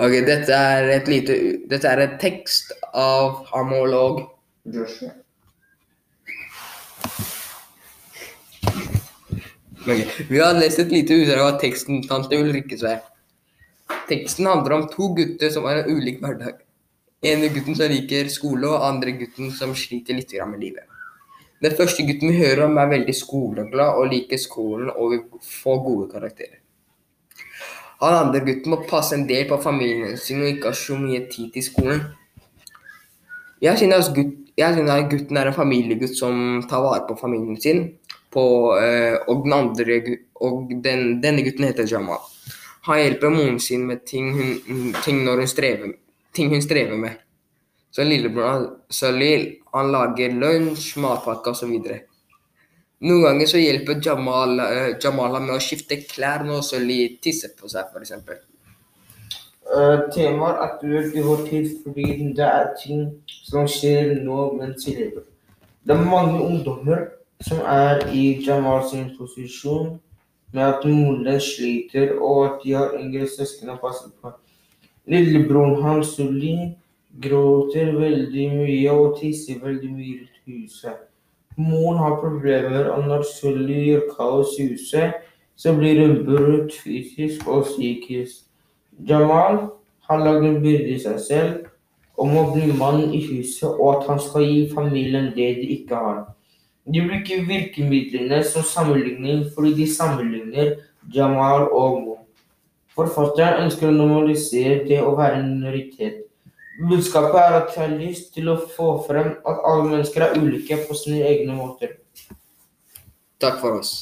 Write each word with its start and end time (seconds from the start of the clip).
Ok, 0.00 0.14
dette 0.24 0.56
er 0.56 0.86
et 0.94 1.08
lite 1.12 1.34
Dette 1.68 1.88
er 1.88 2.00
en 2.06 2.12
tekst 2.20 2.70
av 2.96 3.42
amolog 3.56 4.22
Joshua. 4.64 5.10
Ok, 9.84 10.00
Vi 10.30 10.40
har 10.40 10.56
lest 10.56 10.80
et 10.80 10.92
lite 10.92 11.18
utdrag 11.20 11.42
av 11.44 11.58
teksten 11.60 12.00
Tante 12.08 12.38
Ulrikkes 12.40 12.84
vei. 12.86 12.96
Teksten 14.08 14.48
handler 14.48 14.76
om 14.78 14.86
to 14.92 15.10
gutter 15.18 15.52
som 15.52 15.68
har 15.68 15.82
en 15.82 15.92
ulik 15.92 16.20
hverdag. 16.24 16.64
ene 17.22 17.48
gutten 17.52 17.76
som 17.76 17.92
liker 17.92 18.28
skole, 18.32 18.64
og 18.68 18.84
andre 18.86 19.12
gutten 19.12 19.50
som 19.52 19.74
sliter 19.76 20.16
litt 20.16 20.32
med 20.46 20.60
livet. 20.60 20.84
Den 21.60 21.76
første 21.76 22.06
gutten 22.08 22.32
vi 22.32 22.40
hører 22.40 22.64
om, 22.64 22.78
er 22.78 22.88
veldig 22.88 23.14
skoleglad 23.14 24.00
og 24.00 24.08
liker 24.12 24.40
skolen 24.40 24.88
og 24.96 25.10
vil 25.10 25.22
få 25.44 25.76
gode 25.84 26.08
karakterer. 26.12 26.59
Han 28.00 28.16
andre 28.16 28.40
gutten 28.44 28.72
må 28.72 28.80
passe 28.88 29.16
en 29.16 29.26
del 29.28 29.44
på 29.48 29.58
familien 29.60 30.16
sin 30.18 30.40
og 30.40 30.48
ikke 30.48 30.70
har 30.70 30.78
så 30.78 30.96
mye 30.96 31.26
tid 31.32 31.50
til 31.52 31.66
skolen. 31.66 32.02
Jeg 33.60 33.76
synes, 33.76 34.08
gutt, 34.16 34.36
jeg 34.56 34.76
synes 34.76 35.08
gutten 35.10 35.36
er 35.36 35.50
en 35.50 35.56
familiegutt 35.56 36.16
som 36.16 36.62
tar 36.68 36.80
vare 36.80 37.04
på 37.08 37.18
familien 37.20 37.60
sin. 37.60 37.82
På, 38.32 38.42
eh, 38.78 39.18
og 39.28 39.44
den 39.44 39.52
andre, 39.52 40.00
og 40.40 40.70
den, 40.70 41.18
denne 41.20 41.42
gutten 41.44 41.66
heter 41.66 41.88
Jamal. 41.90 42.22
Han 42.86 43.00
hjelper 43.02 43.34
moren 43.34 43.58
sin 43.60 43.86
med 43.86 44.06
ting 44.06 44.30
hun, 44.32 44.94
ting 45.04 45.26
hun 45.26 45.46
strever, 45.46 45.92
ting 46.32 46.48
hun 46.54 46.62
strever 46.62 46.96
med. 46.96 47.18
Så 47.90 48.06
lillebror 48.06 48.68
Salil, 48.90 49.56
han 49.74 49.90
lager 49.92 50.32
lunsj, 50.32 50.94
matpakke 51.02 51.52
osv. 51.52 51.74
Noen 53.00 53.22
ganger 53.24 53.48
så 53.48 53.60
hjelper 53.60 54.00
Jamal, 54.04 54.58
uh, 54.60 54.90
Jamala 55.00 55.40
med 55.40 55.54
å 55.54 55.62
skifte 55.64 55.96
klær 56.04 56.42
når 56.44 56.60
Sølvi 56.66 56.98
tisser 57.24 57.54
på 57.56 57.70
seg, 57.72 57.88
f.eks. 57.88 58.12
Uh, 59.70 60.10
Temaet 60.12 60.50
er 60.50 60.60
aktuelt 60.66 61.16
i 61.16 61.24
vår 61.24 61.46
tid 61.46 61.70
fordi 61.80 62.28
det 62.36 62.44
er 62.44 62.74
ting 62.82 63.06
som 63.46 63.68
skjer 63.70 64.18
nå 64.20 64.50
mens 64.58 64.84
vi 64.84 64.98
lever. 64.98 65.24
Det 65.86 65.96
er 65.96 66.04
mange 66.04 66.42
ungdommer 66.44 67.06
som 67.40 67.62
er 67.64 68.04
i 68.12 68.24
Jamal 68.44 68.84
sin 68.90 69.08
posisjon 69.16 69.94
med 70.52 70.64
at 70.66 70.84
moren 70.84 71.40
sliter, 71.40 72.18
og 72.20 72.44
at 72.46 72.62
de 72.64 72.76
har 72.76 72.96
yngre 72.98 73.28
søsken 73.30 73.70
å 73.72 73.78
passe 73.80 74.10
på. 74.20 74.32
Lillebroren 75.08 75.80
hans, 75.82 76.16
Suli, 76.18 76.74
gråter 77.22 77.94
veldig 77.96 78.48
mye 78.58 78.92
og 78.92 79.16
tisser 79.22 79.62
veldig 79.62 79.92
mye 79.94 80.18
rundt 80.18 80.42
huset. 80.50 81.06
Moren 81.60 81.98
har 82.00 82.20
problemer, 82.22 82.88
og 82.94 83.08
når 83.08 83.26
Suli 83.28 83.82
gjør 83.90 84.06
kaos 84.14 84.54
i 84.58 84.70
huset, 84.72 85.18
så 85.60 85.74
blir 85.76 86.00
hun 86.00 86.22
brutt 86.24 86.72
fysisk 86.72 87.48
og 87.48 87.66
psykisk. 87.68 88.46
Jamal 89.08 89.66
har 90.08 90.24
lagd 90.24 90.46
en 90.48 90.62
byrde 90.62 90.94
i 90.94 91.00
seg 91.02 91.18
selv 91.20 92.20
om 92.20 92.32
å 92.36 92.46
bli 92.54 92.70
mann 92.76 93.10
i 93.12 93.20
huset, 93.26 93.68
og 93.68 93.98
at 93.98 94.08
han 94.08 94.22
skal 94.24 94.46
gi 94.46 94.62
familien 94.72 95.32
det 95.36 95.50
de 95.60 95.68
ikke 95.76 96.00
har. 96.00 96.22
De 96.88 97.02
bruker 97.04 97.44
virkemidlene 97.48 98.40
som 98.44 98.64
sammenligning 98.66 99.44
fordi 99.54 99.74
de 99.82 99.86
sammenligner 99.92 100.72
Jamal 101.14 101.68
og 101.68 102.00
Mo. 102.00 102.16
Forfatteren 102.96 103.66
ønsker 103.66 103.88
å 103.88 103.94
normalisere 103.94 104.80
det 104.88 104.98
å 105.04 105.12
være 105.18 105.42
en 105.42 105.52
minoritet. 105.54 106.24
Budskapet 106.80 107.36
er 107.36 107.56
at 107.58 107.74
jeg 107.76 107.82
har 107.84 107.96
lyst 108.00 108.30
til 108.32 108.48
å 108.48 108.56
få 108.76 108.94
frem 109.04 109.34
at 109.44 109.64
alle 109.68 109.88
mennesker 109.90 110.24
er 110.24 110.38
ulike 110.40 110.78
på 110.88 110.96
sine 110.96 111.26
egne 111.28 111.52
måter. 111.58 111.98
Takk 113.40 113.60
for 113.60 113.80
oss. 113.80 113.98